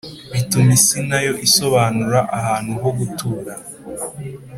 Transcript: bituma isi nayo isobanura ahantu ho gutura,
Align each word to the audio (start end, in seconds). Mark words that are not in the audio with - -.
bituma 0.33 0.71
isi 0.77 0.99
nayo 1.09 1.33
isobanura 1.47 2.19
ahantu 2.37 2.71
ho 2.83 2.89
gutura, 2.97 3.53